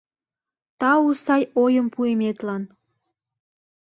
[0.79, 2.63] Тау сай ойым пуыметлан.